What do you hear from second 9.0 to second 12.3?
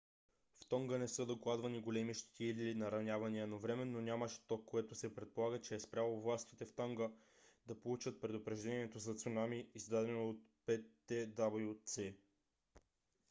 цунами издадено от ptwc